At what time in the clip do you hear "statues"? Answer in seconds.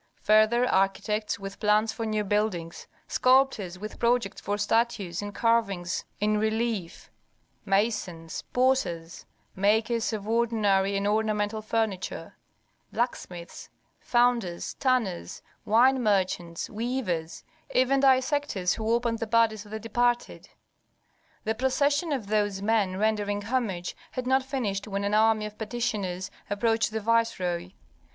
4.57-5.21